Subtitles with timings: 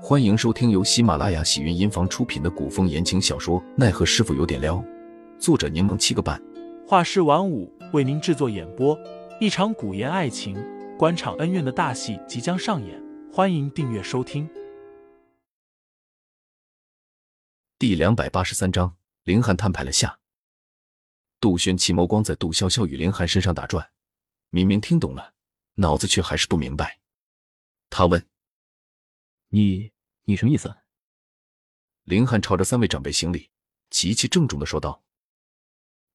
[0.00, 4.76] 欢迎收听由喜马拉雅喜云音房出品的古风言情小说《奈何师傅有点撩》，
[5.40, 6.40] 作者柠檬七个半，
[6.86, 8.96] 画师晚舞为您制作演播。
[9.40, 10.56] 一场古言爱情、
[10.96, 14.48] 官场恩怨的大戏即将上演，欢迎订阅收听。
[17.76, 18.94] 第两百八十三章，
[19.24, 20.20] 林寒摊牌了下。
[21.40, 23.90] 杜轩齐眸光在杜潇潇与林寒身上打转，
[24.50, 25.34] 明明听懂了，
[25.74, 27.00] 脑子却还是不明白。
[27.90, 28.24] 他问。
[29.50, 29.92] 你
[30.24, 30.76] 你什么意思？
[32.04, 33.50] 林寒朝着三位长辈行礼，
[33.88, 35.02] 极其郑重的说道：“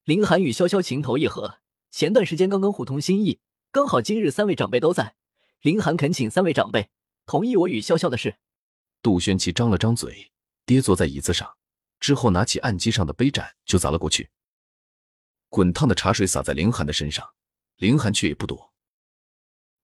[0.04, 3.40] 林寒与潇潇情投意合，前段时间刚刚互通心意，
[3.72, 5.16] 刚好今日三位长辈都在，
[5.62, 6.90] 林寒恳请三位长辈
[7.26, 8.36] 同意我与潇潇的事。”
[9.02, 10.30] 杜轩奇张了张嘴，
[10.64, 11.56] 跌坐在椅子上，
[11.98, 14.30] 之后拿起案几上的杯盏就砸了过去，
[15.48, 17.34] 滚烫的茶水洒在林寒的身上，
[17.76, 18.72] 林寒却也不躲。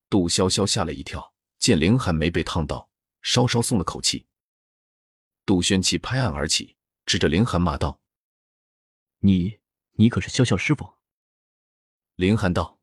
[0.09, 2.90] 杜潇潇吓了一跳，见林寒没被烫到。
[3.23, 4.27] 稍稍松了口气，
[5.45, 8.01] 杜轩奇拍案而起，指着林寒骂道
[9.21, 9.61] ：“你，
[9.93, 10.95] 你可是潇潇师傅？”
[12.17, 12.81] 林寒道：“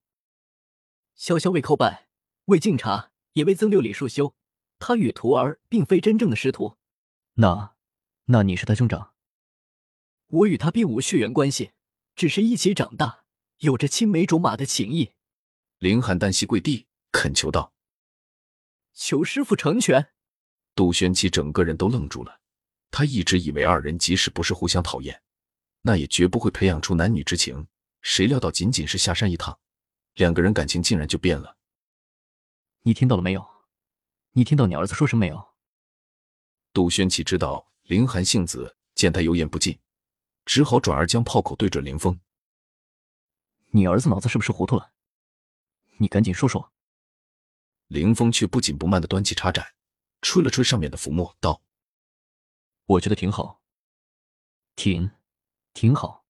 [1.17, 2.09] 潇潇未叩拜，
[2.45, 4.35] 未敬茶，也未增六礼数修。
[4.79, 6.77] 他与徒儿并非真正的师徒。
[7.35, 7.75] 那，
[8.25, 9.15] 那你是他兄长？
[10.27, 11.71] 我与他并无血缘关系，
[12.15, 13.23] 只是一起长大，
[13.57, 15.13] 有着青梅竹马的情谊。”
[15.79, 17.73] 林寒单膝跪地，恳求道
[18.93, 20.11] ：“求师傅成全。”
[20.77, 22.39] 杜玄奇整个人都愣住了，
[22.91, 25.19] 他一直以为二人即使不是互相讨厌，
[25.81, 27.67] 那也绝不会培养出男女之情。
[28.03, 29.57] 谁料到仅仅是下山一趟，
[30.13, 31.57] 两个人感情竟然就变了。
[32.83, 33.43] 你听到了没有？
[34.33, 35.47] 你听到你儿子说什么没有？
[36.71, 39.79] 杜轩奇知道林寒性子，见他油盐不进，
[40.45, 42.19] 只好转而将炮口对准林峰。
[43.71, 44.91] 你儿子脑子是不是糊涂了？
[45.97, 46.71] 你赶紧说说。
[47.87, 49.65] 林峰却不紧不慢的端起茶盏。
[50.21, 51.61] 吹了吹上面的浮沫，道
[52.85, 53.61] ：“我觉得挺好，
[54.75, 55.11] 挺，
[55.73, 56.25] 挺好。”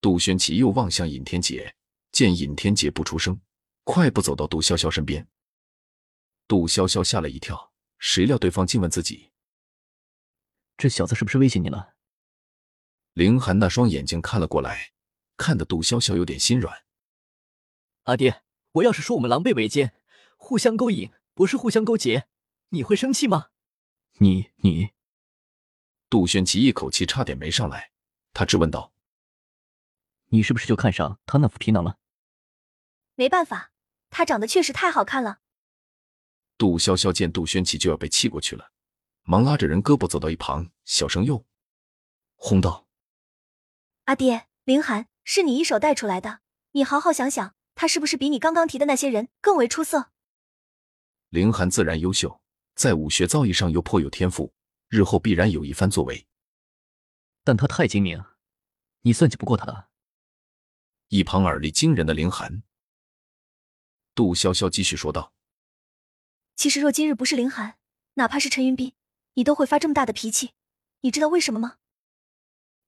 [0.00, 1.74] 杜轩奇又望向尹天杰，
[2.12, 3.40] 见尹天杰不出声，
[3.84, 5.26] 快步走到杜潇潇身边。
[6.46, 9.32] 杜潇潇吓了一跳，谁料对方竟问自己
[10.76, 11.94] ：“这小子是不是威胁你了？”
[13.14, 14.92] 凌寒那双眼睛看了过来，
[15.36, 16.84] 看得杜潇潇有点心软。
[18.02, 19.94] 阿爹，我要是说我们狼狈为奸，
[20.36, 22.28] 互相勾引，不是互相勾结。
[22.76, 23.48] 你会生气吗？
[24.18, 24.90] 你你，
[26.10, 27.90] 杜轩奇一口气差点没上来，
[28.34, 28.92] 他质问道
[30.28, 31.96] ：“你是不是就看上他那副皮囊了？”
[33.16, 33.72] 没办法，
[34.10, 35.38] 他长得确实太好看了。
[36.58, 38.70] 杜潇潇见杜轩奇就要被气过去了，
[39.22, 41.46] 忙拉着人胳膊走到一旁，小声又
[42.34, 42.86] 哄道
[44.04, 46.40] ：“阿爹，凌寒是你一手带出来的，
[46.72, 50.10] 你好好想想，他是不是比你刚刚提的那些人更为出色？”
[51.30, 52.42] 凌寒自然优秀。
[52.76, 54.52] 在武学造诣上又颇有天赋，
[54.88, 56.26] 日后必然有一番作为。
[57.42, 58.22] 但他太精明，
[59.00, 59.88] 你算计不过他。
[61.08, 62.62] 一旁耳力惊人的凌寒，
[64.14, 65.32] 杜潇潇继续说道
[66.54, 67.78] ：“其实若今日不是凌寒，
[68.14, 68.92] 哪怕是陈云斌，
[69.34, 70.50] 你都会发这么大的脾气。
[71.00, 71.78] 你知道为什么吗？”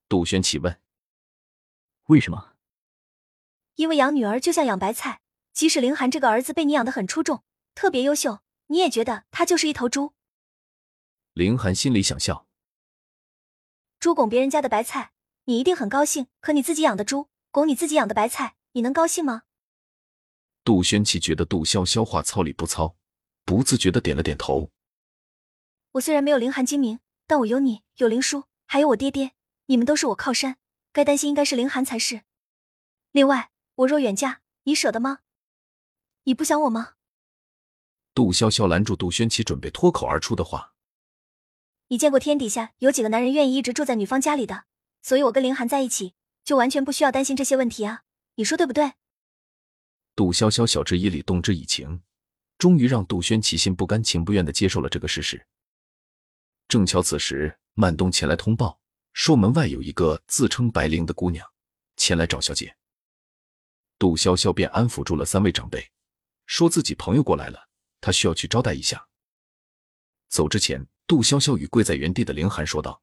[0.06, 0.82] 杜轩奇问
[2.08, 2.56] ：“为什么？”
[3.76, 5.22] 因为养女儿就像养白菜，
[5.54, 7.42] 即使凌寒这个儿子被你养的很出众，
[7.74, 8.40] 特别优秀。
[8.68, 10.14] 你也觉得他就是一头猪？
[11.34, 12.46] 林寒心里想笑。
[14.00, 15.12] 猪拱别人家的白菜，
[15.44, 16.28] 你一定很高兴。
[16.40, 19.42] 可你自己养的猪拱你自己养的白菜，你能高兴吗？
[20.64, 22.96] 杜轩奇觉得杜潇潇话糙理不糙，
[23.44, 24.70] 不自觉的点了点头。
[25.92, 29.32] 我虽然没有林寒精明，但我有你，有林叔，还有我爹爹，
[29.66, 30.58] 你们都是我靠山。
[30.92, 32.22] 该担心应该是林寒才是。
[33.12, 35.20] 另外，我若远嫁，你舍得吗？
[36.24, 36.96] 你不想我吗？
[38.18, 40.72] 杜潇潇拦住杜轩奇准备脱口而出的话
[41.86, 44.64] ：“你见过天底下有几个男人愿意一直住在女方家里的？
[45.02, 48.02] 所以我跟凌寒在一起，就完全不需要担心这些问题啊！
[48.34, 48.94] 你说对不对？”
[50.16, 52.02] 杜潇潇晓之以理，动之以情，
[52.58, 55.46] 终于让杜轩奇心不甘情不愿的接受了这个事实。
[56.66, 58.80] 正巧此时，曼东前来通报，
[59.12, 61.48] 说门外有一个自称白灵的姑娘
[61.96, 62.74] 前来找小姐。
[63.96, 65.92] 杜潇潇便安抚住了三位长辈，
[66.46, 67.67] 说自己朋友过来了。
[68.00, 69.08] 他需要去招待一下。
[70.28, 73.02] 走之前，杜潇潇与跪在原地的凌寒说道：“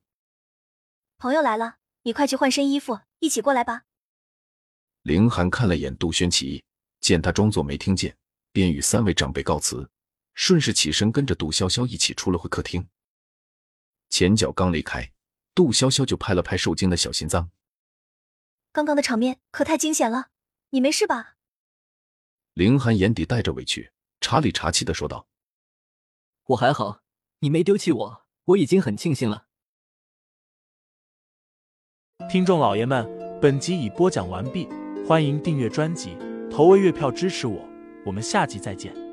[1.18, 3.84] 朋友来了，你快去换身衣服，一起过来吧。”
[5.02, 6.64] 凌寒看了眼杜轩奇，
[7.00, 8.16] 见他装作没听见，
[8.52, 9.90] 便与三位长辈告辞，
[10.34, 12.88] 顺势起身跟着杜潇潇一起出了会客厅。
[14.10, 15.12] 前脚刚离开，
[15.54, 17.50] 杜潇潇就拍了拍受惊的小心脏
[18.72, 20.30] ：“刚刚的场面可太惊险了，
[20.70, 21.36] 你没事吧？”
[22.54, 23.92] 凌寒眼底带着委屈。
[24.20, 25.28] 茶里茶气的说道
[26.48, 27.02] ：“我还好，
[27.40, 29.46] 你没丢弃我，我已经很庆幸了。
[32.30, 33.08] 听众老爷们，
[33.42, 34.68] 本集已播讲完毕，
[35.08, 36.18] 欢迎订阅专辑，
[36.50, 37.64] 投喂月票支持我，
[38.06, 39.05] 我们下集再见。